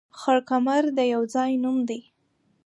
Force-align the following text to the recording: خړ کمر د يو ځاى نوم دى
خړ 0.19 0.37
کمر 0.49 0.83
د 0.97 0.99
يو 1.13 1.21
ځاى 1.33 1.51
نوم 1.63 1.77
دى 1.89 1.99